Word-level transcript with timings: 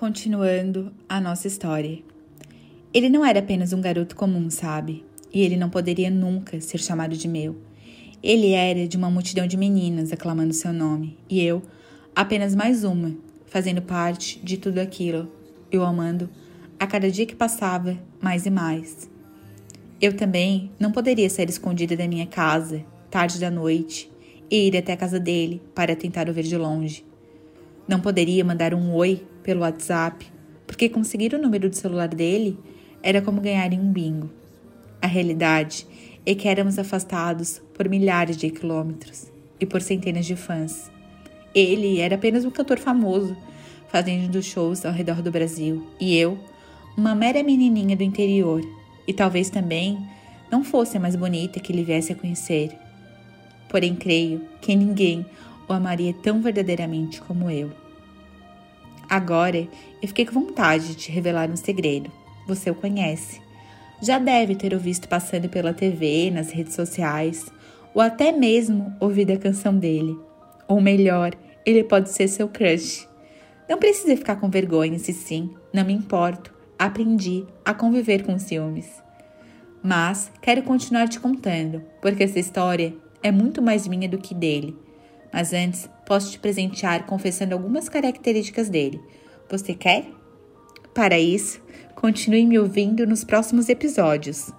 Continuando 0.00 0.94
a 1.06 1.20
nossa 1.20 1.46
história. 1.46 1.98
Ele 2.90 3.10
não 3.10 3.22
era 3.22 3.40
apenas 3.40 3.74
um 3.74 3.82
garoto 3.82 4.16
comum, 4.16 4.48
sabe? 4.48 5.04
E 5.30 5.42
ele 5.42 5.58
não 5.58 5.68
poderia 5.68 6.10
nunca 6.10 6.58
ser 6.58 6.78
chamado 6.78 7.14
de 7.14 7.28
meu. 7.28 7.58
Ele 8.22 8.52
era 8.52 8.88
de 8.88 8.96
uma 8.96 9.10
multidão 9.10 9.46
de 9.46 9.58
meninas 9.58 10.10
aclamando 10.10 10.54
seu 10.54 10.72
nome, 10.72 11.18
e 11.28 11.44
eu, 11.44 11.60
apenas 12.16 12.54
mais 12.54 12.82
uma, 12.82 13.14
fazendo 13.44 13.82
parte 13.82 14.40
de 14.42 14.56
tudo 14.56 14.78
aquilo, 14.78 15.30
eu 15.70 15.84
amando, 15.84 16.30
a 16.78 16.86
cada 16.86 17.10
dia 17.10 17.26
que 17.26 17.36
passava, 17.36 17.94
mais 18.22 18.46
e 18.46 18.50
mais. 18.50 19.06
Eu 20.00 20.16
também 20.16 20.70
não 20.80 20.92
poderia 20.92 21.28
sair 21.28 21.50
escondida 21.50 21.94
da 21.94 22.08
minha 22.08 22.26
casa, 22.26 22.82
tarde 23.10 23.38
da 23.38 23.50
noite, 23.50 24.10
e 24.50 24.66
ir 24.66 24.78
até 24.78 24.94
a 24.94 24.96
casa 24.96 25.20
dele 25.20 25.60
para 25.74 25.94
tentar 25.94 26.26
o 26.30 26.32
ver 26.32 26.44
de 26.44 26.56
longe. 26.56 27.04
Não 27.86 28.00
poderia 28.00 28.42
mandar 28.42 28.72
um 28.72 28.94
oi 28.94 29.26
pelo 29.50 29.62
WhatsApp, 29.62 30.24
porque 30.64 30.88
conseguir 30.88 31.34
o 31.34 31.42
número 31.42 31.68
do 31.68 31.74
celular 31.74 32.06
dele 32.06 32.56
era 33.02 33.20
como 33.20 33.40
ganhar 33.40 33.72
em 33.72 33.80
um 33.80 33.92
bingo. 33.92 34.30
A 35.02 35.08
realidade 35.08 35.88
é 36.24 36.36
que 36.36 36.46
éramos 36.46 36.78
afastados 36.78 37.60
por 37.74 37.88
milhares 37.88 38.36
de 38.36 38.48
quilômetros 38.48 39.26
e 39.58 39.66
por 39.66 39.82
centenas 39.82 40.24
de 40.24 40.36
fãs. 40.36 40.88
Ele 41.52 41.98
era 41.98 42.14
apenas 42.14 42.44
um 42.44 42.50
cantor 42.52 42.78
famoso, 42.78 43.36
fazendo 43.88 44.40
shows 44.40 44.86
ao 44.86 44.92
redor 44.92 45.20
do 45.20 45.32
Brasil, 45.32 45.84
e 46.00 46.16
eu, 46.16 46.38
uma 46.96 47.12
mera 47.12 47.42
menininha 47.42 47.96
do 47.96 48.04
interior, 48.04 48.62
e 49.04 49.12
talvez 49.12 49.50
também 49.50 49.98
não 50.48 50.62
fosse 50.62 50.96
a 50.96 51.00
mais 51.00 51.16
bonita 51.16 51.58
que 51.58 51.72
ele 51.72 51.82
viesse 51.82 52.12
a 52.12 52.16
conhecer. 52.16 52.70
Porém, 53.68 53.96
creio 53.96 54.42
que 54.60 54.76
ninguém 54.76 55.26
o 55.68 55.72
amaria 55.72 56.14
tão 56.22 56.40
verdadeiramente 56.40 57.20
como 57.20 57.50
eu. 57.50 57.89
Agora 59.10 59.66
eu 60.00 60.06
fiquei 60.06 60.24
com 60.24 60.32
vontade 60.32 60.86
de 60.86 60.94
te 60.94 61.10
revelar 61.10 61.50
um 61.50 61.56
segredo. 61.56 62.12
Você 62.46 62.70
o 62.70 62.76
conhece. 62.76 63.42
Já 64.00 64.20
deve 64.20 64.54
ter 64.54 64.72
o 64.72 64.78
visto 64.78 65.08
passando 65.08 65.48
pela 65.48 65.74
TV, 65.74 66.30
nas 66.30 66.52
redes 66.52 66.74
sociais, 66.74 67.46
ou 67.92 68.00
até 68.00 68.30
mesmo 68.30 68.94
ouvido 69.00 69.32
a 69.32 69.36
canção 69.36 69.76
dele. 69.76 70.16
Ou 70.68 70.80
melhor, 70.80 71.32
ele 71.66 71.82
pode 71.82 72.10
ser 72.10 72.28
seu 72.28 72.48
crush. 72.48 73.08
Não 73.68 73.78
precisa 73.78 74.16
ficar 74.16 74.36
com 74.36 74.48
vergonha, 74.48 74.96
se 75.00 75.12
sim, 75.12 75.50
não 75.72 75.84
me 75.84 75.92
importo. 75.92 76.54
Aprendi 76.78 77.44
a 77.64 77.74
conviver 77.74 78.24
com 78.24 78.38
ciúmes. 78.38 79.02
Mas 79.82 80.30
quero 80.40 80.62
continuar 80.62 81.08
te 81.08 81.18
contando, 81.18 81.82
porque 82.00 82.22
essa 82.22 82.38
história 82.38 82.94
é 83.24 83.32
muito 83.32 83.60
mais 83.60 83.88
minha 83.88 84.08
do 84.08 84.18
que 84.18 84.34
dele. 84.34 84.76
Mas 85.32 85.52
antes, 85.52 85.88
posso 86.06 86.30
te 86.32 86.38
presentear 86.38 87.06
confessando 87.06 87.54
algumas 87.54 87.88
características 87.88 88.68
dele. 88.68 89.00
Você 89.48 89.74
quer? 89.74 90.06
Para 90.94 91.18
isso, 91.18 91.60
continue 91.94 92.46
me 92.46 92.58
ouvindo 92.58 93.06
nos 93.06 93.24
próximos 93.24 93.68
episódios. 93.68 94.52